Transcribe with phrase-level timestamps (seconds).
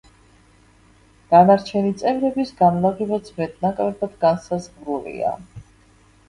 [1.33, 5.37] დანარჩენი წევრების განლაგებაც მეტ-ნაკლებად განსაზღვრულია.